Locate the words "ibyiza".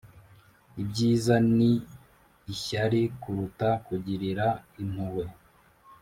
0.81-1.35